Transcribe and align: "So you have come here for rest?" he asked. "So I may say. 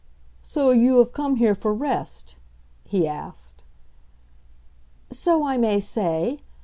"So 0.41 0.71
you 0.71 0.97
have 0.97 1.13
come 1.13 1.35
here 1.35 1.53
for 1.53 1.71
rest?" 1.75 2.35
he 2.85 3.07
asked. 3.07 3.63
"So 5.11 5.43
I 5.45 5.57
may 5.57 5.79
say. 5.79 6.39